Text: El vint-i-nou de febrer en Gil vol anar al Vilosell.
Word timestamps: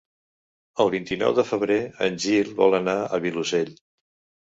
El 0.85 0.89
vint-i-nou 0.95 1.35
de 1.41 1.45
febrer 1.51 1.79
en 2.09 2.19
Gil 2.27 2.53
vol 2.65 2.81
anar 2.83 2.99
al 3.11 3.27
Vilosell. 3.31 3.75